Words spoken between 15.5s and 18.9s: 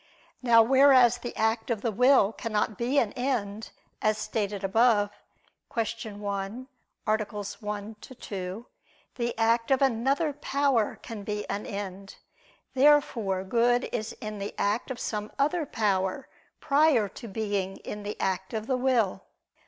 power prior to being in the act of the